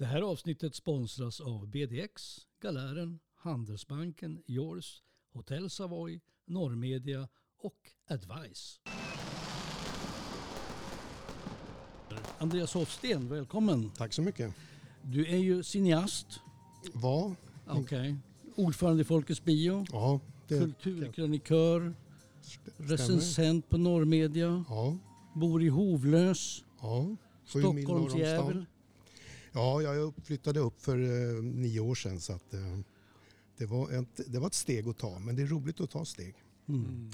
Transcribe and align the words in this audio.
Det 0.00 0.06
här 0.06 0.22
avsnittet 0.22 0.74
sponsras 0.74 1.40
av 1.40 1.66
BDX, 1.68 2.38
Galären, 2.62 3.18
Handelsbanken, 3.34 4.42
Yours, 4.46 5.02
Hotell 5.32 5.70
Savoy, 5.70 6.20
Norrmedia 6.46 7.28
och 7.58 7.76
Advice. 8.08 8.80
Andreas 12.38 12.74
Hofsten, 12.74 13.28
välkommen. 13.28 13.90
Tack 13.90 14.12
så 14.12 14.22
mycket. 14.22 14.54
Du 15.02 15.26
är 15.26 15.36
ju 15.36 15.62
cineast, 15.62 16.40
Var? 16.94 17.36
okej. 17.66 18.16
ordförande 18.56 19.02
i 19.02 19.04
Folkets 19.04 19.44
Bio, 19.44 19.86
Ja, 19.92 20.20
det 20.48 20.58
kulturkrönikör, 20.58 21.94
stämmer. 22.42 22.88
recensent 22.90 23.68
på 23.68 23.78
Norrmedia, 23.78 24.64
Ja, 24.68 24.96
bor 25.34 25.62
i 25.62 25.68
Hovlös, 25.68 26.64
ja. 26.80 27.16
Stockholmsjävel. 27.44 28.66
Ja, 29.52 29.82
jag 29.82 30.14
flyttade 30.24 30.60
upp 30.60 30.82
för 30.82 30.98
eh, 30.98 31.42
nio 31.42 31.80
år 31.80 31.94
sedan 31.94 32.20
så 32.20 32.32
att 32.32 32.54
eh, 32.54 32.78
det, 33.56 33.66
var 33.66 33.92
ett, 33.92 34.20
det 34.26 34.38
var 34.38 34.46
ett 34.46 34.54
steg 34.54 34.88
att 34.88 34.98
ta. 34.98 35.18
Men 35.18 35.36
det 35.36 35.42
är 35.42 35.46
roligt 35.46 35.80
att 35.80 35.90
ta 35.90 36.04
steg. 36.04 36.34
Mm. 36.68 37.10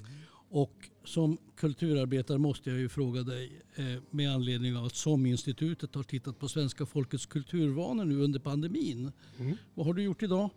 Och 0.49 0.89
som 1.03 1.37
kulturarbetare 1.55 2.37
måste 2.37 2.69
jag 2.69 2.79
ju 2.79 2.89
fråga 2.89 3.23
dig 3.23 3.61
eh, 3.75 4.03
med 4.11 4.31
anledning 4.31 4.77
av 4.77 4.85
att 4.85 4.95
SOM-institutet 4.95 5.95
har 5.95 6.03
tittat 6.03 6.39
på 6.39 6.49
svenska 6.49 6.85
folkets 6.85 7.25
kulturvanor 7.25 8.05
nu 8.05 8.21
under 8.21 8.39
pandemin. 8.39 9.11
Mm. 9.37 9.57
Vad 9.73 9.85
har 9.85 9.93
du 9.93 10.03
gjort 10.03 10.23
idag? 10.23 10.49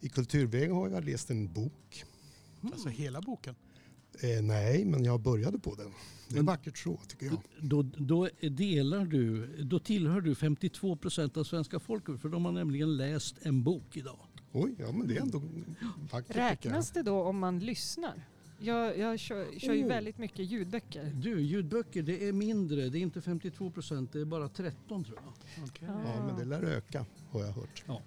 I 0.00 0.08
Kulturväg 0.08 0.70
har 0.70 0.88
jag 0.88 1.04
läst 1.04 1.30
en 1.30 1.52
bok. 1.52 2.04
Alltså 2.62 2.88
hela 2.88 3.20
boken? 3.20 3.54
Eh, 4.20 4.42
nej, 4.42 4.84
men 4.84 5.04
jag 5.04 5.20
började 5.20 5.58
på 5.58 5.74
den. 5.74 5.90
Det 6.28 6.34
är 6.34 6.36
Men- 6.36 6.46
vackert 6.46 6.78
så 6.78 7.00
tycker 7.08 7.26
jag. 7.26 7.40
Då, 7.60 7.82
då 7.82 8.28
delar 8.40 9.04
du, 9.04 9.46
då 9.62 9.78
tillhör 9.78 10.20
du 10.20 10.34
52 10.34 10.96
procent 10.96 11.36
av 11.36 11.44
svenska 11.44 11.78
folket 11.80 12.20
för 12.20 12.28
de 12.28 12.44
har 12.44 12.52
nämligen 12.52 12.96
läst 12.96 13.36
en 13.42 13.62
bok 13.62 13.96
idag. 13.96 14.18
Oj, 14.52 14.74
ja 14.78 14.92
men 14.92 15.08
det 15.08 15.16
är 15.16 15.20
ändå 15.20 15.42
vackert 16.12 16.36
Räknas 16.36 16.90
det 16.90 17.02
då 17.02 17.22
om 17.22 17.38
man 17.38 17.58
lyssnar? 17.58 18.26
Jag, 18.58 18.98
jag 18.98 19.18
kör, 19.18 19.58
kör 19.58 19.74
ju 19.74 19.82
Oh. 19.84 19.88
väldigt 19.88 20.18
mycket 20.18 20.38
ljudböcker. 20.50 21.12
Du, 21.14 21.40
ljudböcker 21.40 22.02
det 22.02 22.28
är 22.28 22.32
mindre, 22.32 22.88
det 22.88 22.98
är 22.98 23.00
inte 23.00 23.20
52 23.20 23.70
procent, 23.70 24.12
det 24.12 24.20
är 24.20 24.24
bara 24.24 24.48
13 24.48 25.04
tror 25.04 25.18
jag. 25.24 25.64
Okay. 25.64 25.88
jag. 25.88 26.00
Ja, 26.16 26.26
men 26.26 26.38
det 26.38 26.44
lär 26.44 26.62
öka 26.62 27.06
har 27.30 27.40
jag 27.40 27.52
hört. 27.52 27.84
Ja, 27.86 28.02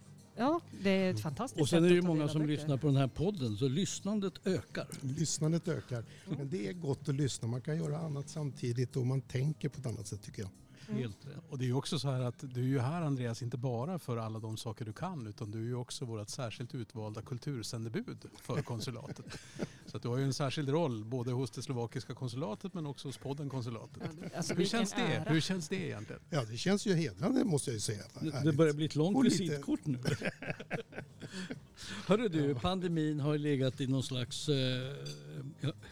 det 0.83 0.89
är 0.89 1.11
ett 1.11 1.19
fantastiskt 1.19 1.61
Och 1.61 1.69
sen 1.69 1.79
sätt 1.79 1.85
är 1.85 1.89
det 1.89 1.95
ju 1.95 2.01
många 2.01 2.27
som 2.27 2.41
böcker. 2.41 2.53
lyssnar 2.53 2.77
på 2.77 2.87
den 2.87 2.95
här 2.95 3.07
podden 3.07 3.57
så 3.57 3.67
lyssnandet 3.67 4.47
ökar. 4.47 4.87
Lyssnandet 5.01 5.67
ökar. 5.67 6.05
Men 6.37 6.49
det 6.49 6.67
är 6.67 6.73
gott 6.73 7.09
att 7.09 7.15
lyssna. 7.15 7.47
Man 7.47 7.61
kan 7.61 7.77
göra 7.77 7.97
annat 7.97 8.29
samtidigt 8.29 8.95
och 8.95 9.05
man 9.05 9.21
tänker 9.21 9.69
på 9.69 9.79
ett 9.79 9.85
annat 9.85 10.07
sätt 10.07 10.21
tycker 10.23 10.41
jag. 10.41 10.51
Mm. 10.87 11.01
Helt 11.01 11.25
rätt. 11.25 11.43
Och 11.49 11.57
det 11.57 11.63
är 11.63 11.67
ju 11.67 11.73
också 11.73 11.99
så 11.99 12.11
här 12.11 12.21
att 12.21 12.53
du 12.53 12.61
är 12.61 12.67
ju 12.67 12.79
här 12.79 13.01
Andreas 13.01 13.41
inte 13.41 13.57
bara 13.57 13.99
för 13.99 14.17
alla 14.17 14.39
de 14.39 14.57
saker 14.57 14.85
du 14.85 14.93
kan 14.93 15.27
utan 15.27 15.51
du 15.51 15.59
är 15.59 15.65
ju 15.65 15.75
också 15.75 16.05
vårt 16.05 16.29
särskilt 16.29 16.75
utvalda 16.75 17.21
kultursändebud 17.21 18.25
för 18.41 18.61
konsulatet. 18.61 19.25
att 19.95 20.01
du 20.01 20.07
har 20.07 20.17
ju 20.17 20.23
en 20.23 20.33
särskild 20.33 20.69
roll 20.69 21.05
både 21.05 21.31
hos 21.31 21.51
det 21.51 21.61
slovakiska 21.61 22.13
konsulatet 22.13 22.73
men 22.73 22.85
också 22.85 23.07
hos 23.07 23.17
podden 23.17 23.49
konsulatet. 23.49 24.03
Alltså, 24.35 24.53
Hur 24.53 24.65
känns 24.65 24.91
det? 24.91 24.97
ära. 25.01 25.23
Hur 25.33 25.41
känns 25.41 25.69
det 25.69 25.75
egentligen? 25.75 26.21
Ja, 26.29 26.43
det 26.51 26.57
känns 26.57 26.85
ju 26.87 26.93
hedrande 26.93 27.43
måste 27.43 27.69
jag 27.69 27.73
ju 27.73 27.79
säga. 27.79 28.03
Det, 28.19 28.41
det 28.43 28.53
börjar 28.53 28.73
bli 28.73 28.85
ett 28.85 28.95
långt 28.95 29.17
Och 29.17 29.23
lite- 29.23 29.43
visitkort 29.43 29.85
nu. 29.85 29.99
Hörru 32.07 32.27
du, 32.27 32.55
pandemin 32.55 33.19
har 33.19 33.37
legat 33.37 33.81
i 33.81 33.87
någon 33.87 34.03
slags... 34.03 34.49
Eh, 34.49 34.95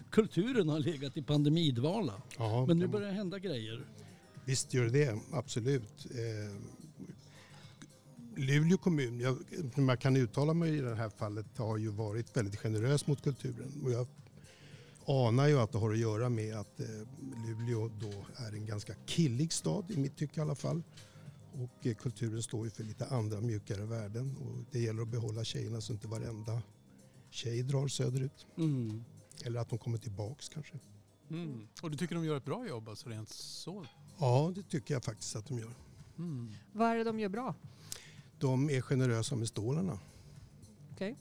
kulturen 0.09 0.69
har 0.69 0.79
legat 0.79 1.17
i 1.17 1.21
pandemidvala. 1.21 2.21
Ja, 2.37 2.65
Men 2.65 2.79
nu 2.79 2.87
börjar 2.87 3.07
det 3.07 3.13
hända 3.13 3.39
grejer. 3.39 3.85
Visst 4.45 4.73
gör 4.73 4.85
det 4.89 5.19
absolut. 5.31 6.05
Eh, 6.11 6.55
Luleå 8.35 8.77
kommun, 8.77 9.19
jag, 9.19 9.37
jag 9.75 9.99
kan 9.99 10.15
uttala 10.15 10.53
mig 10.53 10.77
i 10.77 10.81
det 10.81 10.95
här 10.95 11.09
fallet, 11.09 11.57
har 11.57 11.77
ju 11.77 11.89
varit 11.89 12.37
väldigt 12.37 12.59
generös 12.59 13.07
mot 13.07 13.21
kulturen. 13.21 13.81
Och 13.83 13.91
jag 13.91 14.07
anar 15.05 15.47
ju 15.47 15.59
att 15.59 15.71
det 15.71 15.77
har 15.77 15.91
att 15.91 15.97
göra 15.97 16.29
med 16.29 16.55
att 16.55 16.79
eh, 16.79 16.85
Luleå 17.47 17.87
då 17.87 18.25
är 18.35 18.51
en 18.53 18.65
ganska 18.65 18.93
killig 19.05 19.53
stad, 19.53 19.91
i 19.91 19.97
mitt 19.97 20.17
tycke 20.17 20.39
i 20.39 20.43
alla 20.43 20.55
fall. 20.55 20.83
Och 21.53 21.87
eh, 21.87 21.95
kulturen 21.95 22.43
står 22.43 22.65
ju 22.65 22.71
för 22.71 22.83
lite 22.83 23.05
andra 23.05 23.41
mjukare 23.41 23.85
värden 23.85 24.37
och 24.37 24.65
det 24.71 24.79
gäller 24.79 25.01
att 25.01 25.07
behålla 25.07 25.43
tjejerna 25.43 25.81
så 25.81 25.93
inte 25.93 26.07
varenda 26.07 26.61
tjej 27.29 27.63
drar 27.63 27.87
söderut. 27.87 28.47
Mm. 28.57 29.03
Eller 29.45 29.59
att 29.59 29.69
de 29.69 29.79
kommer 29.79 29.97
tillbaks 29.97 30.49
kanske. 30.49 30.79
Mm. 31.29 31.67
Och 31.81 31.91
du 31.91 31.97
tycker 31.97 32.15
de 32.15 32.25
gör 32.25 32.37
ett 32.37 32.45
bra 32.45 32.67
jobb 32.67 32.89
alltså 32.89 33.09
rent 33.09 33.29
så? 33.29 33.85
Ja, 34.19 34.51
det 34.55 34.63
tycker 34.63 34.93
jag 34.93 35.03
faktiskt 35.03 35.35
att 35.35 35.47
de 35.47 35.59
gör. 35.59 35.73
Mm. 36.17 36.53
Vad 36.71 36.87
är 36.91 36.95
det 36.95 37.03
de 37.03 37.19
gör 37.19 37.29
bra? 37.29 37.55
De 38.43 38.69
är 38.69 38.81
generösa 38.81 39.35
med 39.35 39.47
stålarna. 39.47 39.99
Okej. 40.91 41.15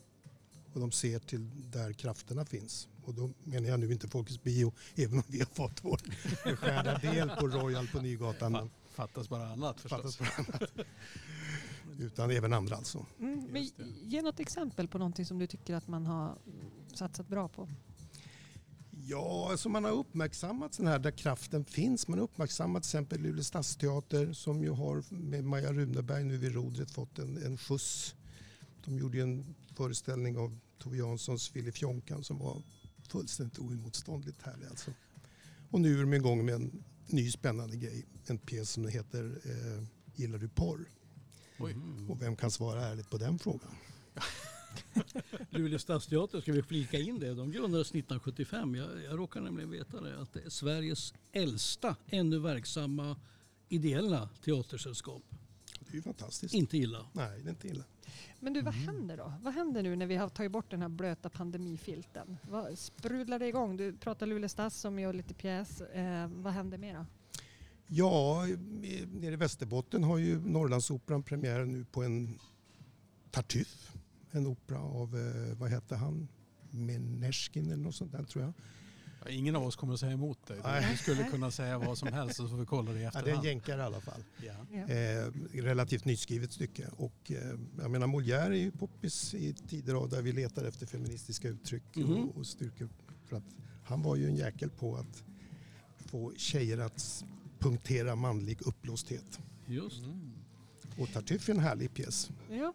och 0.73 0.79
de 0.79 0.91
ser 0.91 1.19
till 1.19 1.71
där 1.71 1.93
krafterna 1.93 2.45
finns. 2.45 2.87
Och 3.05 3.13
då 3.13 3.31
menar 3.43 3.67
jag 3.67 3.79
nu 3.79 3.91
inte 3.91 4.07
Folkets 4.07 4.43
Bio, 4.43 4.73
även 4.95 5.17
om 5.17 5.23
vi 5.27 5.39
har 5.39 5.45
fått 5.45 5.83
vår 5.83 5.99
beskärda 6.43 6.97
del 6.97 7.29
på 7.29 7.47
Royal 7.47 7.87
på 7.87 8.01
Nygatan. 8.01 8.51
Men 8.51 8.69
Fattas 8.93 9.29
bara 9.29 9.47
annat 9.47 9.79
förstås. 9.79 10.17
fattas 10.17 10.35
på 10.37 10.41
annat. 10.41 10.71
Utan 11.99 12.31
även 12.31 12.53
andra 12.53 12.75
alltså. 12.75 13.05
Mm, 13.19 13.47
men 13.51 13.69
ge 14.03 14.21
något 14.21 14.39
exempel 14.39 14.87
på 14.87 14.97
någonting 14.97 15.25
som 15.25 15.39
du 15.39 15.47
tycker 15.47 15.75
att 15.75 15.87
man 15.87 16.05
har 16.05 16.37
satsat 16.93 17.27
bra 17.27 17.47
på. 17.47 17.69
Ja, 19.05 19.47
alltså 19.51 19.69
man 19.69 19.83
har 19.83 19.91
uppmärksammat 19.91 20.73
sådana 20.73 20.91
här 20.91 20.99
där 20.99 21.11
kraften 21.11 21.65
finns. 21.65 22.07
Man 22.07 22.19
har 22.19 22.23
uppmärksammat 22.23 22.83
till 22.83 22.87
exempel 22.87 23.21
Luleå 23.21 23.43
stadsteater 23.43 24.33
som 24.33 24.63
ju 24.63 24.69
har 24.69 25.03
med 25.09 25.43
Maja 25.43 25.73
Runeberg 25.73 26.23
nu 26.23 26.37
vid 26.37 26.53
rodret 26.53 26.91
fått 26.91 27.19
en, 27.19 27.37
en 27.37 27.57
skjuts. 27.57 28.15
De 28.85 28.97
gjorde 28.97 29.17
ju 29.17 29.23
en 29.23 29.55
föreställning 29.75 30.37
av 30.37 30.59
Tove 30.79 30.97
Janssons 30.97 31.49
Filip 31.49 31.81
Jonkan 31.81 32.23
som 32.23 32.39
var 32.39 32.61
fullständigt 33.09 33.59
oemotståndligt 33.59 34.41
härlig 34.41 34.67
alltså. 34.67 34.91
Och 35.69 35.81
nu 35.81 35.97
är 35.97 36.01
de 36.01 36.13
igång 36.13 36.45
med 36.45 36.55
en 36.55 36.83
ny 37.07 37.31
spännande 37.31 37.77
grej. 37.77 38.05
En 38.25 38.37
pjäs 38.37 38.69
som 38.69 38.87
heter 38.87 39.41
eh, 39.45 39.83
Gillar 40.15 40.37
du 40.37 40.47
porr? 40.47 40.85
Oj. 41.59 41.75
Och 42.09 42.21
vem 42.21 42.35
kan 42.35 42.51
svara 42.51 42.85
ärligt 42.85 43.09
på 43.09 43.17
den 43.17 43.39
frågan? 43.39 43.75
Luleå 45.49 45.79
stadsteater, 45.79 46.41
ska 46.41 46.51
vi 46.51 46.63
flika 46.63 46.99
in 46.99 47.19
det? 47.19 47.33
De 47.33 47.51
grundades 47.51 47.87
1975. 47.87 48.75
Jag, 48.75 49.03
jag 49.03 49.19
råkar 49.19 49.41
nämligen 49.41 49.69
veta 49.71 50.01
det. 50.01 50.21
Att 50.21 50.33
det 50.33 50.41
är 50.45 50.49
Sveriges 50.49 51.13
äldsta 51.31 51.95
ännu 52.07 52.39
verksamma 52.39 53.15
ideella 53.69 54.29
teatersällskap. 54.45 55.23
Det 55.79 55.89
är 55.91 55.95
ju 55.95 56.01
fantastiskt. 56.01 56.53
Inte 56.53 56.77
illa. 56.77 57.05
Nej, 57.13 57.39
det 57.41 57.47
är 57.47 57.49
inte 57.49 57.67
illa. 57.67 57.83
Men 58.39 58.53
du, 58.53 58.61
vad 58.61 58.73
Mm. 58.75 58.87
händer 58.87 59.17
då? 59.17 59.33
Vad 59.41 59.53
händer 59.53 59.83
nu 59.83 59.95
när 59.95 60.05
vi 60.05 60.15
har 60.15 60.29
tagit 60.29 60.51
bort 60.51 60.71
den 60.71 60.81
här 60.81 60.89
blöta 60.89 61.29
pandemifilten? 61.29 62.37
Vad 62.49 62.79
sprudlar 62.79 63.39
det 63.39 63.47
igång? 63.47 63.77
Du 63.77 63.93
pratar 63.93 64.27
Luleå 64.27 64.49
Stads 64.49 64.75
som 64.79 64.99
gör 64.99 65.13
lite 65.13 65.33
pjäs. 65.33 65.81
Eh, 65.81 66.27
vad 66.27 66.53
händer 66.53 66.77
mera? 66.77 67.07
Ja, 67.87 68.47
i- 68.47 69.05
nere 69.13 69.33
i 69.33 69.35
Västerbotten 69.35 70.03
har 70.03 70.17
ju 70.17 70.39
Norrlandsoperan 70.39 71.23
premiär 71.23 71.65
nu 71.65 71.85
på 71.91 72.03
en 72.03 72.39
Tartuffe. 73.31 73.92
En 74.35 74.47
opera 74.47 74.79
av, 74.79 75.17
eh, 75.17 75.57
vad 75.57 75.69
hette 75.69 75.95
han? 75.95 76.27
Meneskin 76.71 77.65
eller 77.65 77.83
något 77.83 77.95
sånt 77.95 78.11
där 78.11 78.23
tror 78.23 78.43
jag. 78.43 78.53
Ja, 79.25 79.29
Ingen 79.29 79.55
av 79.55 79.63
oss 79.63 79.75
kommer 79.75 79.93
att 79.93 79.99
säga 79.99 80.11
emot 80.11 80.47
dig. 80.47 80.59
Nej. 80.63 80.87
Du 80.91 80.97
skulle 80.97 81.23
kunna 81.23 81.51
säga 81.51 81.77
vad 81.77 81.97
som 81.97 82.07
helst 82.13 82.39
och 82.39 82.45
så 82.45 82.49
får 82.49 82.57
vi 82.57 82.65
kolla 82.65 82.91
det 82.91 82.99
i 82.99 83.03
Ja, 83.03 83.09
det 83.11 83.17
är 83.17 83.19
en 83.19 83.25
efterhand. 83.25 83.45
jänkare 83.45 83.81
i 83.81 83.83
alla 83.83 84.01
fall. 84.01 84.23
Ja. 84.45 84.53
Ja. 84.71 84.93
Eh, 84.93 85.31
relativt 85.53 86.05
nyskrivet 86.05 86.51
stycke. 86.51 86.87
Och, 86.97 87.31
eh, 87.31 87.37
jag 87.77 87.91
menar 87.91 88.07
Molière 88.07 88.45
är 88.49 88.53
ju 88.53 88.71
poppis 88.71 89.33
i 89.33 89.53
tider 89.53 89.93
av 89.93 90.09
där 90.09 90.21
vi 90.21 90.31
letar 90.31 90.63
efter 90.65 90.85
feministiska 90.85 91.47
uttryck 91.47 91.95
Mhm. 91.95 92.13
och, 92.29 92.37
och 92.37 92.47
styrkor. 92.47 92.89
För 93.25 93.35
att 93.37 93.55
han 93.83 94.01
var 94.01 94.15
ju 94.15 94.27
en 94.27 94.35
jäkel 94.35 94.69
på 94.69 94.95
att 94.95 95.23
få 95.97 96.33
tjejer 96.37 96.77
att 96.77 97.23
punktera 97.59 98.15
manlig 98.15 98.61
uppblåsthet. 98.61 99.39
Just. 99.67 100.03
Mm. 100.05 100.31
Och 100.99 101.13
Tartuffe 101.13 101.51
är 101.51 101.55
en 101.55 101.61
härlig 101.61 101.93
pjäs. 101.93 102.29
Ja. 102.49 102.55
Har 102.55 102.73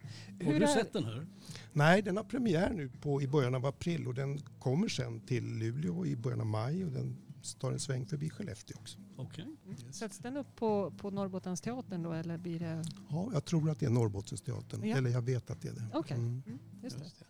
Hur 0.51 0.59
du 0.59 0.65
är- 0.65 0.67
sett 0.67 0.93
den 0.93 1.03
här? 1.05 1.27
Nej, 1.73 2.01
den 2.01 2.17
har 2.17 2.23
premiär 2.23 2.73
nu 2.73 2.89
på, 3.01 3.21
i 3.21 3.27
början 3.27 3.55
av 3.55 3.65
april 3.65 4.07
och 4.07 4.13
den 4.13 4.39
kommer 4.59 4.87
sen 4.87 5.19
till 5.19 5.43
Luleå 5.57 6.05
i 6.05 6.15
början 6.15 6.39
av 6.41 6.47
maj 6.47 6.85
och 6.85 6.91
den 6.91 7.17
tar 7.59 7.71
en 7.71 7.79
sväng 7.79 8.05
förbi 8.05 8.29
Skellefteå 8.29 8.77
också. 8.79 8.97
Okej. 9.17 9.45
Yes. 9.69 9.95
Sätts 9.97 10.17
den 10.17 10.37
upp 10.37 10.55
på, 10.55 10.91
på 10.97 11.09
Norrbottensteatern 11.11 12.03
då 12.03 12.11
eller 12.13 12.37
blir 12.37 12.59
det... 12.59 12.83
Ja, 13.09 13.29
jag 13.33 13.45
tror 13.45 13.69
att 13.69 13.79
det 13.79 13.85
är 13.85 13.89
Norrbottensteatern, 13.89 14.83
Ja. 14.89 14.97
eller 14.97 15.09
jag 15.09 15.21
vet 15.21 15.49
att 15.49 15.61
det 15.61 15.67
är 15.67 15.73
det. 15.73 15.85
Okej. 15.93 16.17
Mm. 16.17 16.43
Mm, 16.47 16.59
just 16.83 16.97
det. 16.97 17.03
Just 17.03 17.23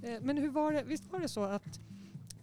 det. 0.00 0.14
Eh, 0.14 0.20
Men 0.22 0.36
hur 0.38 0.50
var 0.50 0.72
det, 0.72 0.82
visst 0.84 1.12
var 1.12 1.20
det 1.20 1.28
så 1.28 1.42
att 1.44 1.80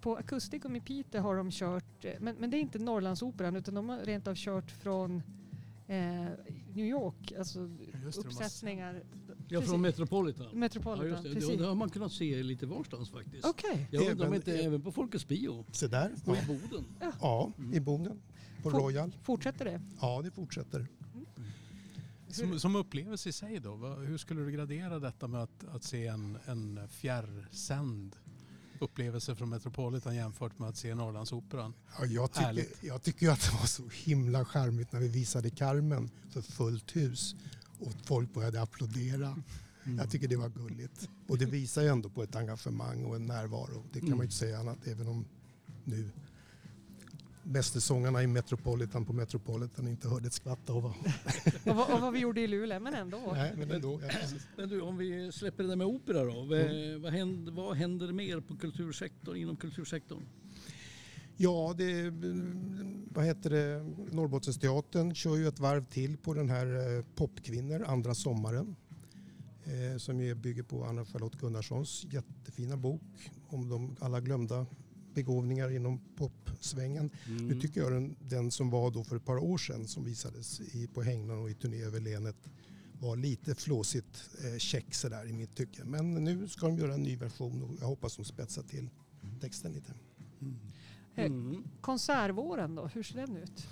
på 0.01 0.15
Akustikum 0.17 0.75
i 0.75 0.81
Piteå 0.81 1.21
har 1.21 1.35
de 1.35 1.51
kört, 1.51 2.05
eh, 2.05 2.11
men, 2.19 2.35
men 2.35 2.49
det 2.49 2.57
är 2.57 2.61
inte 2.61 2.79
Norrlandsoperan 2.79 3.55
utan 3.55 3.73
de 3.73 3.89
har 3.89 3.99
rent 3.99 4.27
av 4.27 4.35
kört 4.35 4.71
från 4.71 5.23
eh, 5.87 6.25
New 6.75 6.85
York, 6.85 7.31
alltså 7.37 7.59
Just 8.03 8.17
det, 8.17 8.23
de 8.23 8.27
uppsättningar. 8.29 9.03
Ja, 9.47 9.61
från 9.61 9.81
Metropolitan. 9.81 10.47
Metropolitan, 10.59 11.05
ja, 11.07 11.11
just 11.11 11.23
det. 11.23 11.33
precis. 11.33 11.57
Det, 11.57 11.65
har 11.65 11.75
man 11.75 11.89
kunnat 11.89 12.11
se 12.11 12.43
lite 12.43 12.65
varstans 12.65 13.09
faktiskt. 13.09 13.45
Okej. 13.45 13.87
Jag 13.91 14.11
undrar 14.11 14.27
om 14.27 14.33
inte 14.33 14.57
även 14.57 14.81
på 14.81 14.91
Folkets 14.91 15.27
Bio 15.27 15.65
Se 15.71 15.87
där. 15.87 16.11
och 16.25 16.35
Ja. 16.37 16.41
i 16.41 16.45
Boden. 16.47 16.85
ja, 17.21 17.51
i 17.73 17.79
Boden. 17.79 18.21
På 18.63 18.69
Fort- 18.71 18.81
Royal. 18.81 19.15
Fortsätter 19.23 19.65
det? 19.65 19.81
Ja, 20.01 20.21
det 20.21 20.31
fortsätter. 20.31 20.87
Som, 22.27 22.59
som 22.59 22.75
upplevelse 22.75 23.29
i 23.29 23.31
sig 23.31 23.59
då, 23.59 23.75
hur 23.75 24.17
skulle 24.17 24.41
du 24.41 24.51
gradera 24.51 24.99
detta 24.99 25.27
med 25.27 25.43
att, 25.43 25.63
att 25.67 25.83
se 25.83 26.07
en, 26.07 26.37
en 26.45 26.79
fjärrsänd 26.89 28.15
upplevelse 28.83 29.35
från 29.35 29.49
Metropolitan 29.49 30.15
jämfört 30.15 30.59
med 30.59 30.69
att 30.69 30.77
se 30.77 30.95
Norrlandsoperan? 30.95 31.73
Ja, 31.99 32.05
jag, 32.05 32.31
tycker, 32.31 32.65
jag 32.81 33.03
tycker 33.03 33.29
att 33.29 33.41
det 33.41 33.57
var 33.59 33.65
så 33.65 33.83
himla 33.93 34.45
charmigt 34.45 34.91
när 34.91 34.99
vi 34.99 35.07
visade 35.07 35.49
Carmen 35.49 36.09
för 36.29 36.41
fullt 36.41 36.95
hus 36.95 37.35
och 37.79 37.91
folk 38.03 38.33
började 38.33 38.61
applådera. 38.61 39.35
Jag 39.97 40.09
tycker 40.09 40.27
det 40.27 40.35
var 40.35 40.49
gulligt. 40.49 41.09
Och 41.27 41.37
det 41.37 41.45
visar 41.45 41.81
ju 41.81 41.87
ändå 41.87 42.09
på 42.09 42.23
ett 42.23 42.35
engagemang 42.35 43.05
och 43.05 43.15
en 43.15 43.25
närvaro. 43.25 43.83
Det 43.93 43.99
kan 43.99 44.09
man 44.09 44.17
ju 44.17 44.23
inte 44.23 44.35
säga 44.35 44.59
annat 44.59 44.87
även 44.87 45.07
om 45.07 45.25
nu 45.83 46.09
mästersångarna 47.43 48.23
i 48.23 48.27
Metropolitan 48.27 49.05
på 49.05 49.13
Metropolitan 49.13 49.87
inte 49.87 50.07
hörde 50.09 50.27
ett 50.27 50.33
skvatt 50.33 50.69
av. 50.69 50.85
Och, 51.65 51.75
vad, 51.75 51.93
och 51.93 52.01
vad 52.01 52.13
vi 52.13 52.19
gjorde 52.19 52.41
i 52.41 52.47
Luleå, 52.47 52.79
men 52.79 52.93
ändå. 52.93 53.19
Nej, 53.33 53.53
men 53.57 53.71
ändå. 53.71 53.99
Ja. 54.03 54.09
Men 54.57 54.69
du, 54.69 54.81
om 54.81 54.97
vi 54.97 55.31
släpper 55.31 55.63
det 55.63 55.69
där 55.69 55.75
med 55.75 55.87
opera 55.87 56.23
då. 56.23 56.31
Vad- 56.45 57.01
Vad, 57.01 57.11
händer, 57.13 57.51
vad 57.51 57.77
händer 57.77 58.11
mer 58.13 58.39
på 58.39 58.55
kultursektorn, 58.57 59.35
inom 59.37 59.55
kultursektorn? 59.55 60.21
Ja, 61.37 61.73
det, 61.77 62.09
vad 63.13 63.25
heter 63.25 63.49
det, 63.49 63.83
Norrbottensteatern 64.15 65.15
kör 65.15 65.35
ju 65.35 65.47
ett 65.47 65.59
varv 65.59 65.85
till 65.85 66.17
på 66.17 66.33
den 66.33 66.49
här 66.49 66.97
eh, 66.97 67.05
Popkvinnor 67.15 67.83
andra 67.87 68.15
sommaren. 68.15 68.75
Eh, 69.65 69.97
som 69.97 70.19
ju 70.19 70.35
bygger 70.35 70.63
på 70.63 70.83
Anna-Charlotte 70.85 71.39
Gunnarssons 71.39 72.05
jättefina 72.11 72.77
bok 72.77 73.01
om 73.47 73.69
de 73.69 73.95
alla 73.99 74.21
glömda 74.21 74.65
begåvningar 75.13 75.75
inom 75.75 76.01
popsvängen. 76.15 77.09
Nu 77.27 77.61
tycker 77.61 77.81
jag 77.81 77.91
den, 77.91 78.15
den 78.19 78.51
som 78.51 78.69
var 78.69 78.91
då 78.91 79.03
för 79.03 79.15
ett 79.15 79.25
par 79.25 79.37
år 79.37 79.57
sedan 79.57 79.87
som 79.87 80.03
visades 80.03 80.59
i, 80.59 80.87
på 80.87 81.01
Hängnan 81.01 81.39
och 81.39 81.49
i 81.49 81.53
turné 81.53 81.83
över 81.83 81.99
länet 81.99 82.35
var 82.99 83.15
lite 83.15 83.55
flåsigt 83.55 84.29
eh, 84.43 84.57
check 84.57 84.93
sådär 84.93 85.29
i 85.29 85.33
mitt 85.33 85.55
tycke. 85.55 85.83
Men 85.85 86.13
nu 86.13 86.47
ska 86.47 86.67
de 86.67 86.77
göra 86.77 86.93
en 86.93 87.03
ny 87.03 87.15
version 87.15 87.61
och 87.63 87.69
jag 87.79 87.85
hoppas 87.85 88.15
de 88.15 88.25
spetsar 88.25 88.63
till 88.63 88.89
texten 89.41 89.73
lite. 89.73 89.93
Mm. 91.15 91.63
Konsertvåren 91.81 92.75
då, 92.75 92.87
hur 92.87 93.03
ser 93.03 93.15
den 93.15 93.37
ut? 93.37 93.67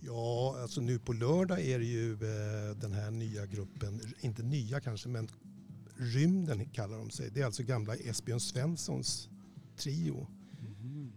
Ja, 0.00 0.58
alltså 0.62 0.80
nu 0.80 0.98
på 0.98 1.12
lördag 1.12 1.60
är 1.60 1.78
det 1.78 1.84
ju 1.84 2.12
eh, 2.12 2.76
den 2.80 2.92
här 2.92 3.10
nya 3.10 3.46
gruppen, 3.46 4.00
inte 4.20 4.42
nya 4.42 4.80
kanske, 4.80 5.08
men 5.08 5.28
Rymden 5.96 6.68
kallar 6.68 6.98
de 6.98 7.10
sig. 7.10 7.30
Det 7.30 7.40
är 7.40 7.46
alltså 7.46 7.62
gamla 7.62 7.96
Esbjörn 7.96 8.40
Svenssons 8.40 9.28
trio 9.76 10.26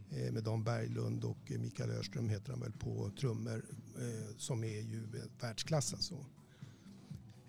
med 0.09 0.43
Dan 0.43 0.63
Berglund 0.63 1.23
och 1.23 1.51
eh, 1.51 1.59
Mikael 1.59 1.89
Örström 1.89 2.29
heter 2.29 2.51
han 2.51 2.59
väl 2.61 2.71
på 2.71 3.11
trummor 3.19 3.65
eh, 3.97 4.35
som 4.37 4.63
är 4.63 4.81
ju 4.81 5.03
eh, 5.03 5.41
världsklass 5.41 5.93
alltså. 5.93 6.25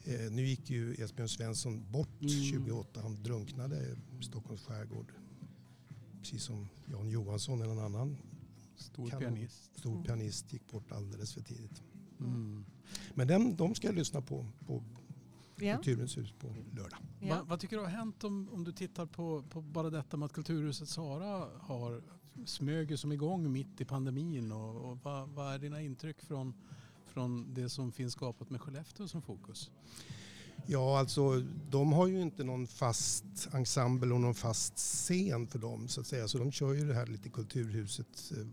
Eh, 0.05 0.31
nu 0.31 0.47
gick 0.47 0.71
ju 0.71 0.95
Esbjörn 0.95 1.29
Svensson 1.29 1.93
bort 1.93 2.09
Mm. 2.21 2.31
28, 2.53 3.01
han 3.03 3.23
drunknade 3.23 3.97
i 4.21 4.25
Stockholms 4.25 4.63
skärgård. 4.63 5.13
Precis 6.21 6.43
som 6.43 6.69
Jan 6.87 7.09
Johansson 7.11 7.63
eller 7.63 7.75
någon 7.75 7.85
annan 7.85 8.17
Stor 8.77 9.09
Kan- 9.11 9.21
pianist. 9.21 9.79
stor 9.79 9.93
Mm. 9.93 10.03
pianist 10.05 10.53
gick 10.53 10.71
bort 10.71 10.93
alldeles 10.93 11.35
för 11.35 11.41
tidigt. 11.43 11.83
Mm. 12.21 12.65
Men 13.15 13.27
den, 13.29 13.57
de 13.57 13.75
ska 13.75 13.87
jag 13.89 13.95
lyssna 13.97 14.21
på 14.21 14.47
på 14.67 14.85
Ja. 15.63 15.77
Kulturens 15.77 16.17
hus 16.19 16.33
på 16.39 16.47
lördag. 16.73 16.99
Va, 17.21 17.27
Ja. 17.29 17.43
vad 17.47 17.61
tycker 17.61 17.77
du 17.77 17.83
har 17.83 17.89
hänt 17.91 18.25
om, 18.25 18.49
om 18.53 18.65
du 18.65 18.73
tittar 18.73 19.07
på, 19.07 19.43
på 19.43 19.61
bara 19.63 19.91
detta 19.91 20.17
med 20.17 20.27
att 20.27 20.33
Kulturhuset 20.33 20.89
Sara 20.89 21.49
har 21.61 22.03
smög 22.47 22.91
ju 22.91 22.97
som 22.97 23.13
igång 23.13 23.53
mitt 23.53 23.81
i 23.81 23.85
pandemin 23.85 24.53
och, 24.53 24.91
och 24.91 24.99
vad, 25.03 25.29
vad 25.29 25.55
är 25.55 25.59
dina 25.59 25.83
intryck 25.83 26.23
från, 26.23 26.55
från 27.07 27.55
det 27.55 27.69
som 27.69 27.93
finns 27.93 28.13
skapat 28.13 28.51
med 28.51 28.61
Skellefteå 28.61 29.09
som 29.09 29.23
fokus? 29.23 29.71
Ja, 30.67 30.99
alltså 30.99 31.43
de 31.71 31.93
har 31.93 32.07
ju 32.07 32.23
inte 32.23 32.45
någon 32.45 32.67
fast 32.67 33.49
ensemble 33.53 34.15
och 34.15 34.21
någon 34.21 34.35
fast 34.35 34.79
scen 34.79 35.47
för 35.47 35.59
dem 35.59 35.89
så 35.89 36.01
att 36.01 36.07
säga. 36.07 36.29
Så 36.29 36.39
de 36.39 36.53
kör 36.53 36.75
ju 36.75 36.89
det 36.89 36.95
här 36.95 37.07
lite 37.07 37.29
Kulturhuset 37.29 38.33
eh, 38.37 38.47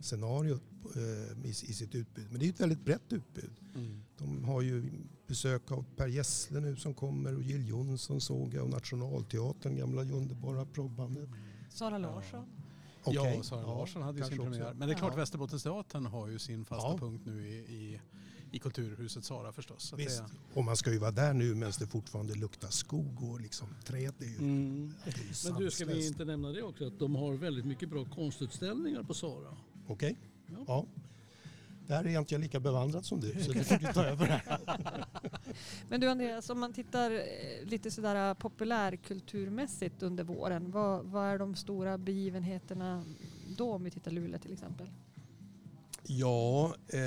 scenariot 0.00 0.62
eh, 0.96 1.46
i, 1.46 1.48
i 1.48 1.54
sitt 1.54 1.94
utbud. 1.94 2.26
Men 2.30 2.38
det 2.38 2.44
är 2.44 2.46
ju 2.46 2.52
ett 2.52 2.60
väldigt 2.60 2.84
brett 2.84 3.12
utbud. 3.12 3.60
De 4.18 4.44
har 4.44 4.62
ju 4.62 4.90
besök 5.26 5.72
av 5.72 5.84
Per 5.96 6.06
Gessle 6.06 6.60
nu 6.60 6.76
som 6.76 6.94
kommer 6.94 7.36
och 7.36 7.42
Jill 7.42 7.68
Johnson 7.68 8.20
såg 8.20 8.54
jag 8.54 8.64
och 8.64 8.70
Nationalteatern, 8.70 9.76
gamla 9.76 10.02
underbara 10.02 10.66
progbandet. 10.66 11.28
Sara 11.74 11.98
Larsson. 11.98 12.44
Okej, 13.04 13.34
Ja, 13.36 13.42
Sara 13.42 13.66
Larsson 13.66 14.02
hade 14.02 14.18
ju 14.18 14.24
sin 14.24 14.40
också. 14.40 14.50
premiär. 14.50 14.74
Men 14.74 14.88
det 14.88 14.94
är 14.94 14.98
klart 14.98 15.12
Ja. 15.12 15.16
Västerbottensteatern 15.18 16.06
har 16.06 16.28
ju 16.28 16.38
sin 16.38 16.64
fasta 16.64 16.88
Ja. 16.88 16.98
punkt 16.98 17.22
nu 17.26 17.48
i, 17.48 17.54
i, 17.54 18.00
i 18.52 18.58
Kulturhuset 18.58 19.24
Sara 19.24 19.52
förstås. 19.52 19.94
Visst, 19.96 20.18
det, 20.18 20.58
och 20.58 20.64
man 20.64 20.76
ska 20.76 20.92
ju 20.92 20.98
vara 20.98 21.10
där 21.10 21.32
nu 21.34 21.54
medan 21.54 21.72
det 21.78 21.86
fortfarande 21.86 22.34
luktar 22.34 22.68
skog 22.68 23.22
och 23.30 23.40
liksom 23.40 23.68
träd. 23.84 24.14
Det 24.18 24.24
är 24.24 24.28
ju, 24.30 24.36
Mm. 24.38 24.94
det 25.04 25.10
är 25.10 25.18
ju 25.18 25.50
Men 25.52 25.60
du, 25.62 25.70
ska 25.70 25.84
vi 25.84 26.06
inte 26.06 26.24
nämna 26.24 26.48
det 26.48 26.62
också? 26.62 26.86
Att 26.86 26.98
de 26.98 27.14
har 27.14 27.32
väldigt 27.34 27.64
mycket 27.64 27.88
bra 27.88 28.04
konstutställningar 28.04 29.02
på 29.02 29.14
Sara. 29.14 29.56
Okej. 29.86 30.16
Ja. 30.46 30.64
Ja. 30.66 30.86
Där 31.86 32.04
är 32.04 32.10
jag 32.10 32.20
inte 32.20 32.38
lika 32.38 32.60
bevandrad 32.60 33.04
som 33.04 33.20
du, 33.20 33.32
så 33.42 33.52
du 33.52 33.64
får 33.64 33.92
ta 33.92 34.04
över 34.04 34.26
här. 34.26 34.58
Men 35.88 36.00
du 36.00 36.08
Andreas, 36.08 36.50
om 36.50 36.60
man 36.60 36.72
tittar 36.72 37.10
eh, 37.10 37.66
lite 37.66 37.90
sådär 37.90 38.28
eh, 38.28 38.34
populärkulturmässigt 38.34 40.02
under 40.02 40.24
våren, 40.24 40.70
vad, 40.70 41.04
vad 41.04 41.26
är 41.26 41.38
de 41.38 41.54
stora 41.54 41.98
begivenheterna 41.98 43.04
då 43.56 43.72
om 43.72 43.84
vi 43.84 43.90
tittar 43.90 44.10
Luleå 44.10 44.38
till 44.38 44.52
exempel? 44.52 44.90
Ja, 46.06 46.74
eh, 46.88 47.00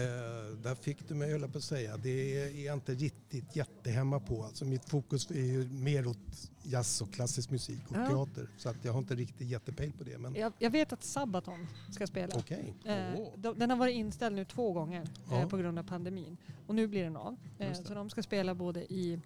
där 0.63 0.75
fick 0.75 1.07
du 1.07 1.13
mig 1.15 1.31
höll 1.31 1.49
på 1.51 1.57
att 1.57 1.63
säga. 1.63 1.97
Det 1.97 2.38
är 2.41 2.65
jag 2.65 2.73
inte 2.73 2.94
riktigt 2.94 3.55
jättehemma 3.55 4.19
på. 4.19 4.44
Alltså 4.44 4.65
mitt 4.65 4.89
fokus 4.89 5.31
är 5.31 5.35
ju 5.41 5.69
mer 5.69 6.07
åt 6.07 6.51
jazz 6.63 7.01
och 7.01 7.13
klassisk 7.13 7.49
musik 7.51 7.79
och 7.89 7.95
Ja. 7.97 8.07
teater. 8.07 8.47
Så 8.57 8.69
att 8.69 8.75
jag 8.85 8.91
har 8.94 8.99
inte 8.99 9.15
riktigt 9.15 9.47
jättepejl 9.47 9.91
på 9.94 10.03
det. 10.03 10.17
Men 10.17 10.35
Jag, 10.35 10.53
jag 10.59 10.69
vet 10.69 10.94
att 10.94 11.03
Sabaton 11.03 11.67
ska 11.91 12.07
spela. 12.07 12.33
okej. 12.38 12.73
Eh, 12.85 12.95
de- 13.38 13.59
Den 13.59 13.69
har 13.69 13.77
varit 13.77 13.95
inställd 13.95 14.35
nu 14.35 14.45
två 14.45 14.73
gånger 14.73 15.01
eh, 15.01 15.39
Ja. 15.41 15.47
på 15.49 15.57
grund 15.57 15.79
av 15.79 15.83
pandemin. 15.83 16.38
Och 16.67 16.75
nu 16.75 16.88
blir 16.88 17.03
den 17.03 17.17
av. 17.17 17.35
Eh, 17.59 17.73
så 17.73 17.94
de 17.94 18.09
ska 18.09 18.23
spela 18.23 18.55
både 18.55 18.94
i, 18.94 19.19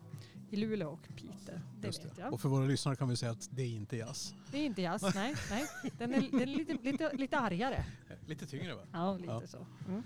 i 0.51 0.55
Luleå 0.55 0.89
och 0.89 1.07
Piteå. 1.15 1.59
Det 1.81 1.87
Just 1.87 2.05
vet 2.05 2.15
det. 2.15 2.21
jag. 2.21 2.33
Och 2.33 2.41
för 2.41 2.49
våra 2.49 2.65
lyssnare 2.65 2.95
kan 2.95 3.09
vi 3.09 3.15
säga 3.17 3.31
att 3.31 3.49
det 3.51 3.61
är 3.61 3.67
inte 3.69 3.97
jazz. 3.97 4.33
Det 4.51 4.57
är 4.57 4.65
inte 4.65 4.81
jazz, 4.81 5.01
nej. 5.15 5.35
nej. 5.49 5.65
Den 5.97 6.13
är, 6.13 6.21
den 6.31 6.41
är 6.41 6.45
lite, 6.45 6.73
lite, 6.83 7.11
lite 7.15 7.39
argare. 7.39 7.85
Lite 8.25 8.45
tyngre 8.45 8.75
va? 8.75 8.81
Ja, 8.91 9.17
lite 9.17 9.31
Ja. 9.31 9.41
så. 9.47 9.65
Mm. 9.87 10.03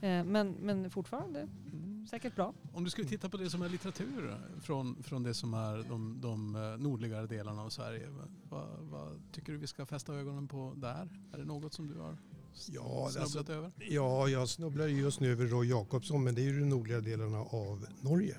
Eh, 0.00 0.32
men, 0.32 0.52
men 0.52 0.90
fortfarande 0.90 1.48
säkert 2.10 2.34
bra. 2.34 2.54
Om 2.74 2.84
du 2.84 2.90
skulle 2.90 3.08
titta 3.08 3.28
på 3.28 3.36
det 3.36 3.50
som 3.50 3.62
är 3.62 3.68
litteratur 3.68 4.36
från, 4.62 5.02
från 5.02 5.22
det 5.22 5.34
som 5.34 5.54
är 5.54 5.84
de, 5.88 6.20
de 6.20 6.56
eh, 6.56 6.62
nordligare 6.78 7.26
delarna 7.26 7.62
av 7.62 7.68
Sverige. 7.70 8.08
Vad, 8.48 8.68
vad 8.80 9.20
tycker 9.32 9.52
du 9.52 9.58
vi 9.58 9.66
ska 9.66 9.86
fästa 9.86 10.14
ögonen 10.14 10.48
på 10.48 10.72
där? 10.76 11.08
Är 11.32 11.38
det 11.38 11.44
något 11.44 11.74
som 11.74 11.86
du 11.86 11.98
har 12.00 12.16
Ja, 12.68 13.08
snubblat 13.10 13.16
alltså, 13.36 13.52
över? 13.52 13.70
ja, 13.88 14.28
jag 14.28 14.48
snubblar 14.48 14.86
ju 14.86 15.00
just 15.00 15.20
nu 15.20 15.32
över 15.32 15.46
Roy 15.46 15.68
Jakobsson 15.68 16.24
men 16.24 16.34
det 16.34 16.40
är 16.40 16.44
ju 16.44 16.60
de 16.60 16.68
nordliga 16.68 17.00
delarna 17.00 17.38
av 17.38 17.86
Norge. 18.00 18.36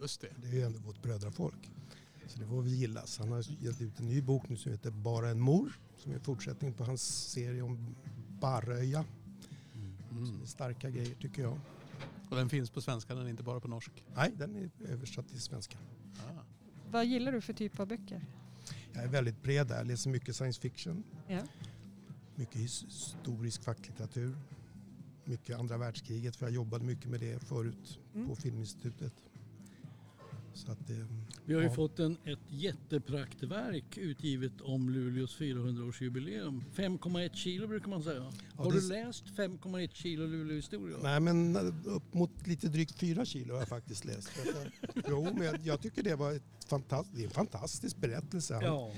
Just 0.00 0.20
det. 0.20 0.28
Det 0.36 0.48
är 0.48 0.52
ju 0.52 0.62
ändå 0.62 0.78
vårt 0.78 1.02
brödrafolk. 1.02 1.70
Så 2.26 2.38
det 2.38 2.46
får 2.46 2.62
vi 2.62 2.70
gillas. 2.70 3.18
Han 3.18 3.32
har 3.32 3.64
gett 3.64 3.80
ut 3.80 4.00
en 4.00 4.06
ny 4.08 4.22
bok 4.22 4.48
nu 4.48 4.56
som 4.56 4.72
heter 4.72 4.90
Bara 4.90 5.28
en 5.30 5.40
mor. 5.40 5.78
Som 5.96 6.12
är 6.12 6.18
fortsättning 6.18 6.72
på 6.72 6.84
hans 6.84 7.02
serie 7.30 7.62
om 7.62 7.94
Baröja. 8.40 9.04
Mm. 10.10 10.46
Starka 10.46 10.90
grejer 10.90 11.14
tycker 11.14 11.42
jag. 11.42 11.60
Och 12.30 12.36
den 12.36 12.48
finns 12.48 12.70
på 12.70 12.80
svenska, 12.82 13.14
den 13.14 13.26
är 13.26 13.30
inte 13.30 13.42
bara 13.42 13.60
på 13.60 13.68
norsk. 13.68 14.04
Nej, 14.16 14.32
den 14.36 14.56
är 14.56 14.70
översatt 14.92 15.28
till 15.28 15.40
svenska. 15.40 15.78
Ah. 16.18 16.42
Vad 16.90 17.06
gillar 17.06 17.32
du 17.32 17.40
för 17.40 17.52
typ 17.52 17.80
av 17.80 17.86
böcker? 17.88 18.24
Jag 18.92 19.04
är 19.04 19.08
väldigt 19.08 19.42
bred 19.42 19.66
där. 19.66 19.76
Jag 19.76 19.86
läser 19.86 20.10
mycket 20.10 20.36
science 20.36 20.60
fiction. 20.60 21.04
Ja. 21.28 21.40
Mycket 22.34 22.56
his- 22.56 22.84
historisk 22.84 23.62
facklitteratur. 23.62 24.36
Mycket 25.24 25.58
andra 25.58 25.76
världskriget 25.78 26.36
för 26.36 26.46
jag 26.46 26.52
jobbade 26.54 26.84
mycket 26.84 27.06
med 27.10 27.20
det 27.20 27.38
förut 27.44 27.98
Mm. 28.14 28.28
på 28.28 28.36
Filminstitutet. 28.36 29.12
Att, 30.68 30.90
eh, 30.90 30.96
Vi 31.44 31.54
har 31.54 31.60
ju 31.60 31.66
Ja. 31.68 31.74
fått 31.74 31.98
en, 31.98 32.16
ett 32.24 32.38
jättepraktverk 32.48 33.98
utgivet 33.98 34.60
om 34.60 34.90
Luleås 34.90 35.36
400-årsjubileum. 35.38 36.62
5,1 36.74 37.34
kilo 37.34 37.66
brukar 37.68 37.88
man 37.88 38.02
säga. 38.02 38.32
har 38.56 38.72
det- 38.72 38.80
du 38.80 38.88
läst 38.88 39.24
5,1 39.36 39.94
kilo 39.94 40.26
Luleå-historia? 40.26 40.96
Nej 41.02 41.20
men 41.20 41.56
eh, 41.56 41.62
upp 41.84 42.14
mot 42.14 42.46
lite 42.46 42.68
drygt 42.68 42.98
fyra 42.98 43.24
kilo 43.24 43.52
har 43.54 43.60
jag 43.60 43.68
faktiskt 43.68 44.04
läst. 44.04 44.30
Jag- 44.54 45.02
jo 45.08 45.28
men 45.34 45.64
jag, 45.64 45.80
tycker 45.82 46.02
det 46.02 46.14
var 46.16 46.32
ett 46.32 46.64
fantastiskt, 46.68 47.16
det 47.16 47.22
är 47.22 47.24
en 47.24 47.30
fantastisk 47.30 47.96
berättelse. 47.96 48.54
Han, 48.54 48.64
Ja. 48.64 48.92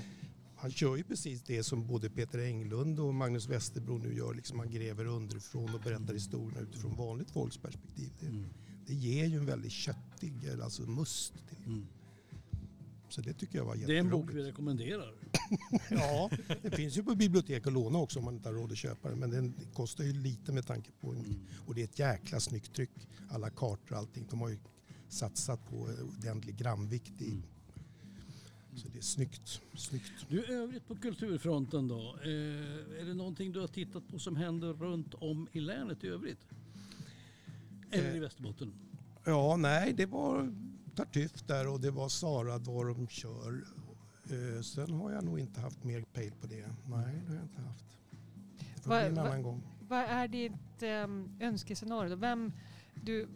han 0.55 0.71
kör 0.71 0.95
ju 0.95 1.03
precis 1.03 1.41
det 1.43 1.63
som 1.63 1.87
både 1.87 2.09
Peter 2.09 2.39
Englund 2.39 2.99
och 2.99 3.13
Magnus 3.13 3.49
Westerbro 3.49 3.97
nu 3.97 4.15
gör. 4.15 4.33
Liksom 4.33 4.59
han 4.59 4.71
gräver 4.71 5.05
underifrån 5.05 5.73
och 5.75 5.81
berättar 5.81 6.13
historierna 6.13 6.59
utifrån 6.61 6.95
vanligt 6.95 7.31
folks 7.31 7.57
perspektiv. 7.57 8.09
Det, 8.19 8.25
Mm. 8.27 8.45
Det 8.87 8.93
ger 8.93 9.25
ju 9.25 9.37
en 9.37 9.45
väldigt 9.45 9.71
köttig, 9.71 10.33
alltså 10.63 10.81
must 10.81 11.33
till. 11.49 11.65
Mm. 11.65 11.87
Så 13.09 13.21
det 13.21 13.33
tycker 13.33 13.57
jag 13.57 13.65
var 13.65 13.75
Det 13.75 13.95
är 13.95 13.99
en 13.99 14.09
bok 14.09 14.21
jätteroligt. 14.21 14.45
vi 14.45 14.51
rekommenderar. 14.51 15.13
ja, 15.89 16.29
det 16.61 16.71
finns 16.71 16.97
ju 16.97 17.03
på 17.03 17.15
bibliotek 17.15 17.67
att 17.67 17.73
låna 17.73 17.99
också 17.99 18.19
om 18.19 18.25
man 18.25 18.33
inte 18.33 18.49
har 18.49 18.53
råd 18.53 18.71
att 18.71 18.77
köpa 18.77 19.09
det. 19.09 19.15
Men 19.15 19.29
den 19.29 19.53
kostar 19.73 20.03
ju 20.03 20.13
lite 20.13 20.51
med 20.51 20.67
tanke 20.67 20.91
på... 21.01 21.11
Mm. 21.11 21.39
Och 21.67 21.75
det 21.75 21.81
är 21.81 21.85
ett 21.85 21.99
jäkla 21.99 22.39
snyggt 22.39 22.75
tryck. 22.75 23.07
Alla 23.29 23.49
kartor 23.49 23.91
och 23.91 23.97
allting. 23.97 24.27
De 24.29 24.41
har 24.41 24.49
ju 24.49 24.57
satsat 25.09 25.69
på 25.69 25.89
ordentlig 26.17 26.55
gramvikt 26.55 27.21
i. 27.21 27.31
Mm. 27.31 27.43
Så 28.75 28.87
det 28.87 28.97
är 28.97 29.01
snyggt. 29.01 29.61
snyggt. 29.73 30.11
Du 30.29 30.45
övrigt 30.45 30.87
på 30.87 30.95
kulturfronten 30.95 31.87
då. 31.87 32.17
Eh, 32.23 33.01
är 33.01 33.05
det 33.05 33.13
någonting 33.13 33.51
du 33.51 33.59
har 33.59 33.67
tittat 33.67 34.07
på 34.07 34.19
som 34.19 34.35
händer 34.35 34.73
runt 34.73 35.13
om 35.13 35.47
i 35.51 35.59
länet 35.59 36.03
i 36.03 36.07
övrigt? 36.07 36.47
Eller 37.93 38.11
i 38.13 38.15
Eh, 38.17 38.21
Västerbotten? 38.21 38.73
Ja, 39.25 39.55
nej, 39.57 39.93
det 39.93 40.05
var 40.05 40.53
Tartuffe 40.95 41.37
där 41.47 41.67
och 41.67 41.79
det 41.81 41.91
var 41.91 42.09
Sara 42.09 42.57
var 42.57 42.85
de 42.85 43.07
kör. 43.07 43.63
Eh, 44.29 44.61
sen 44.61 44.91
har 44.93 45.11
jag 45.11 45.23
nog 45.23 45.39
inte 45.39 45.61
haft 45.61 45.83
mer 45.83 46.01
pejl 46.13 46.31
på 46.41 46.47
det. 46.47 46.65
Nej, 46.87 47.21
det 47.21 47.27
har 47.27 47.35
jag 47.35 47.43
inte 47.43 47.61
haft. 47.61 47.85
Det 48.75 48.81
får 48.83 48.93
en 48.93 49.15
va- 49.15 49.21
annan 49.21 49.43
gång. 49.43 49.61
Vad 49.87 49.99
är 49.99 50.27
ditt 50.27 50.83
um, 51.05 51.37
önskescenario? 51.39 52.09
då? 52.09 52.15
Vem, 52.15 52.51
du, 53.03 53.27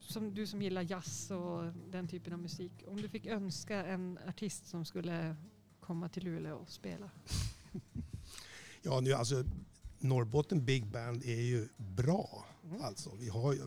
som, 0.00 0.34
du 0.34 0.46
som 0.46 0.62
gillar 0.62 0.82
jazz 0.82 1.30
och 1.30 1.64
den 1.90 2.08
typen 2.08 2.32
av 2.32 2.38
musik. 2.38 2.72
Om 2.86 2.96
du 3.02 3.08
fick 3.08 3.26
önska 3.26 3.84
en 3.86 4.18
artist 4.28 4.66
som 4.66 4.84
skulle 4.84 5.36
komma 5.80 6.08
till 6.08 6.24
Luleå 6.24 6.56
och 6.56 6.70
spela. 6.70 7.10
Ja, 8.82 9.00
nu, 9.00 9.12
alltså, 9.12 9.44
Norrbotten 9.98 10.64
Big 10.64 10.86
Band 10.86 11.22
är 11.24 11.40
ju 11.40 11.68
bra. 11.76 12.44
Mm. 12.64 12.82
Alltså, 12.82 13.10
vi 13.20 13.28
har 13.28 13.52
ju, 13.52 13.60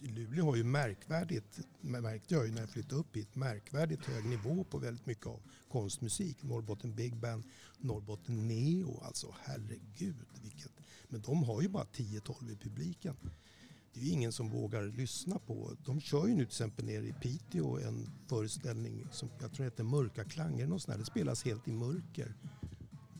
Luleå 0.00 0.44
har 0.44 0.56
ju 0.56 0.64
märkvärdigt, 0.64 1.60
märkte 1.80 2.34
jag 2.34 2.46
ju 2.46 2.52
när 2.52 2.60
jag 2.60 2.70
flyttade 2.70 3.00
upp 3.00 3.16
hit, 3.16 3.34
märkvärdigt 3.34 4.04
hög 4.04 4.24
nivå 4.24 4.64
på 4.64 4.78
väldigt 4.78 5.06
mycket 5.06 5.26
av 5.26 5.40
konstmusik. 5.68 6.42
Norrbotten 6.42 6.94
Big 6.94 7.16
Band, 7.16 7.44
Norrbotten 7.78 8.48
Neo, 8.48 9.00
alltså 9.04 9.34
herregud 9.40 10.16
vilket. 10.42 10.72
Men 11.08 11.20
de 11.20 11.42
har 11.42 11.62
ju 11.62 11.68
bara 11.68 11.84
10-12 11.84 12.52
i 12.52 12.56
publiken. 12.56 13.16
Det 13.92 14.00
är 14.00 14.04
ju 14.04 14.10
ingen 14.10 14.32
som 14.32 14.50
vågar 14.50 14.82
lyssna 14.82 15.38
på. 15.38 15.76
De 15.84 16.00
kör 16.00 16.26
ju 16.26 16.34
nu 16.34 16.44
till 16.44 16.46
exempel 16.46 16.84
nere 16.84 17.06
i 17.06 17.12
Piteå 17.12 17.78
en 17.78 18.10
föreställning 18.26 19.06
som 19.12 19.28
jag 19.40 19.52
tror 19.52 19.64
heter 19.64 19.84
Mörka 19.84 20.24
klanger. 20.24 20.66
Något 20.66 20.82
sånt 20.82 20.92
där. 20.92 20.98
Det 20.98 21.10
spelas 21.10 21.44
helt 21.44 21.68
i 21.68 21.72
mörker. 21.72 22.34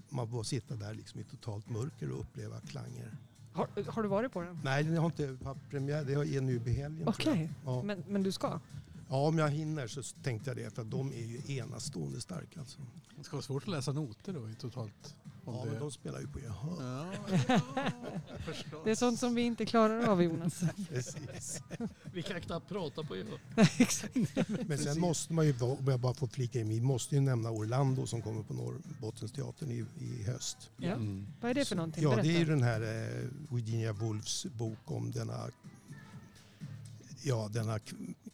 Man 0.09 0.31
får 0.31 0.43
sitta 0.43 0.77
där 0.77 0.95
liksom 0.95 1.21
i 1.21 1.25
totalt 1.25 1.71
mörker 1.71 2.11
och 2.11 2.21
uppleva 2.21 2.61
klanger. 2.61 3.17
Har, 3.59 3.91
har 3.93 4.03
du 4.03 4.09
varit 4.09 4.33
på 4.33 4.41
den? 4.43 4.61
Nej, 4.65 4.93
jag 4.95 5.01
har 5.01 5.07
inte 5.07 5.45
haft 5.45 5.61
premiär. 5.71 6.05
Det 6.05 6.13
är 6.13 6.41
nu 6.41 6.63
i 6.67 6.73
helgen. 6.73 7.09
Okej, 7.09 7.51
Ja. 7.65 7.83
men, 7.83 8.05
men 8.09 8.23
du 8.23 8.33
ska? 8.33 8.61
ja, 9.09 9.27
om 9.29 9.39
jag 9.39 9.51
hinner 9.51 9.87
så 9.87 10.03
tänkte 10.23 10.51
jag 10.51 10.57
det. 10.57 10.75
För 10.75 10.83
att 10.83 10.91
de 10.91 11.13
är 11.13 11.25
ju 11.25 11.57
enastående 11.59 12.21
starka. 12.21 12.61
Alltså. 12.61 12.79
Det 13.17 13.25
ska 13.25 13.37
vara 13.37 13.43
svårt 13.43 13.63
att 13.63 13.69
läsa 13.69 13.93
noter 13.93 14.33
då 14.33 14.51
i 14.51 14.55
totalt. 14.55 15.17
Ja, 15.55 15.65
det- 15.65 15.71
men 15.71 15.81
de 15.81 15.91
spelar 15.91 16.21
ju 16.21 16.27
på 16.29 16.39
gehör. 16.41 16.77
Ja. 16.81 17.13
Det 18.85 18.91
är 18.91 18.95
sånt 18.95 19.19
som 19.21 19.35
vi 19.35 19.43
inte 19.43 19.67
klarar 19.67 20.07
av 20.09 20.23
Jonas. 20.23 20.61
Precis. 20.89 21.63
Vi 22.13 22.23
kan 22.23 22.41
knappt 22.41 22.69
prata 22.69 23.03
på. 23.05 23.15
Exakt. 23.79 24.15
Men 24.67 24.79
sen 24.79 25.01
måste 25.01 25.33
man 25.33 25.47
ju, 25.47 25.55
om 25.61 25.87
jag 25.87 26.01
bara 26.01 26.15
får 26.15 26.27
flika 26.27 26.61
in, 26.61 26.69
vi 26.69 26.81
måste 26.81 27.15
ju 27.15 27.21
nämna 27.21 27.51
Orlando 27.51 28.07
som 28.07 28.23
kommer 28.23 28.43
på 28.43 28.55
Norrbottensteatern 28.55 29.71
i, 29.71 29.85
i 30.05 30.23
höst. 30.23 30.71
Ja. 30.77 30.93
Mm. 30.93 31.27
Vad 31.41 31.51
är 31.51 31.55
det 31.55 31.65
för 31.65 31.77
någonting? 31.77 32.03
Ja, 32.03 32.17
det 32.23 32.29
är 32.29 32.39
ju 32.39 32.45
den 32.45 32.63
här 32.63 32.81
eh, 32.81 33.29
Virginia 33.57 33.93
Woolfs 33.93 34.47
bok 34.47 34.79
om 34.85 35.11
denna, 35.13 35.47
ja, 37.23 37.49
denna 37.53 37.79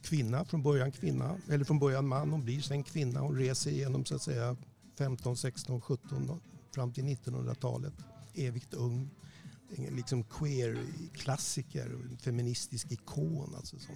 kvinna, 0.02 0.44
från 0.44 0.62
början 0.62 0.92
kvinna, 0.92 1.36
eller 1.48 1.64
från 1.64 1.78
början 1.78 2.06
man, 2.08 2.30
hon 2.30 2.44
blir 2.44 2.60
sen 2.60 2.82
kvinna. 2.82 3.20
Hon 3.20 3.36
reser 3.36 3.70
igenom 3.70 4.04
så 4.04 4.14
att 4.14 4.22
säga 4.22 4.56
15, 4.98 5.36
16, 5.36 5.80
17 5.80 6.30
och 6.30 6.38
fram 6.74 6.92
till 6.92 7.04
1900-talet. 7.04 7.94
Evigt 8.34 8.74
ung. 8.74 9.10
En 9.76 9.84
Liksom 9.96 10.24
queer-klassiker 10.24 11.92
och 11.94 12.00
en 12.04 12.16
feministisk 12.18 12.92
ikon. 12.92 13.54
Alltså 13.54 13.78
som, 13.78 13.94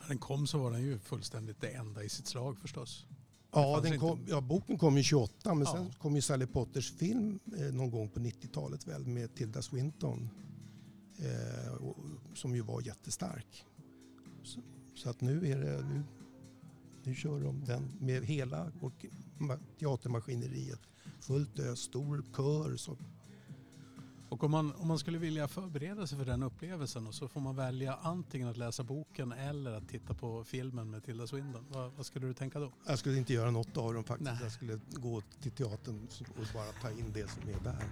När 0.00 0.08
den 0.08 0.18
kom 0.18 0.46
så 0.46 0.58
var 0.58 0.70
den 0.70 0.82
ju 0.82 0.98
fullständigt 0.98 1.60
det 1.60 1.68
enda 1.68 2.02
i 2.04 2.08
sitt 2.08 2.26
slag 2.26 2.58
förstås. 2.58 3.06
Ja, 3.52 3.80
den 3.82 3.98
kom, 4.00 4.26
ja, 4.28 4.40
boken 4.40 4.78
kom 4.78 4.96
ju 4.96 5.02
28 5.02 5.54
men 5.54 5.64
Ja. 5.66 5.72
sen 5.72 5.92
kom 5.98 6.16
ju 6.16 6.22
Sally 6.22 6.46
Potters 6.46 6.92
film 6.92 7.38
eh, 7.58 7.74
någon 7.74 7.90
gång 7.90 8.08
på 8.08 8.20
90-talet 8.20 8.86
väl 8.86 9.06
med 9.06 9.34
Tilda 9.34 9.62
Swinton. 9.62 10.28
Eh, 11.18 11.72
och, 11.72 11.96
som 12.34 12.54
ju 12.54 12.60
var 12.62 12.80
jättestark. 12.86 13.64
Så, 14.42 14.60
så 14.94 15.10
att 15.10 15.20
nu 15.20 15.50
är 15.50 15.58
det, 15.60 15.84
nu, 15.88 16.02
nu 17.04 17.14
kör 17.14 17.40
de 17.40 17.64
den 17.64 17.92
med 18.00 18.24
hela 18.24 18.72
ma- 19.38 19.58
teatermaskineriet. 19.78 20.80
Fullt 21.20 21.58
ös, 21.58 21.78
stor 21.78 22.24
kör. 22.36 22.76
Så, 22.76 22.96
Och 24.28 24.44
om 24.44 24.50
man, 24.50 24.72
om 24.72 24.88
man 24.88 24.98
skulle 24.98 25.18
vilja 25.18 25.48
förbereda 25.48 26.06
sig 26.06 26.18
för 26.18 26.24
den 26.24 26.42
upplevelsen 26.42 27.06
och 27.06 27.14
så 27.14 27.28
får 27.28 27.40
man 27.40 27.56
välja 27.56 27.98
antingen 28.02 28.48
att 28.48 28.56
läsa 28.56 28.82
boken 28.82 29.32
eller 29.32 29.72
att 29.72 29.88
titta 29.88 30.14
på 30.14 30.44
filmen 30.44 30.90
med 30.90 31.04
Tilda 31.04 31.26
Swinton. 31.26 31.64
Vad, 31.68 31.92
vad 31.92 32.06
skulle 32.06 32.26
du 32.26 32.34
tänka 32.34 32.58
då? 32.58 32.72
jag 32.86 32.98
skulle 32.98 33.18
inte 33.18 33.32
göra 33.32 33.50
något 33.50 33.76
av 33.76 33.94
dem 33.94 34.04
faktiskt. 34.04 34.30
Nej. 34.30 34.38
Jag 34.42 34.52
skulle 34.52 34.80
gå 34.90 35.22
till 35.42 35.52
teatern 35.52 36.08
och 36.28 36.46
bara 36.54 36.72
ta 36.82 36.90
in 36.90 37.12
det 37.14 37.30
som 37.30 37.42
är 37.48 37.60
där. 37.64 37.88